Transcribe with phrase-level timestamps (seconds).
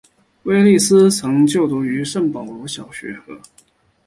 [0.45, 3.39] 威利斯曾就读于圣保罗小学和。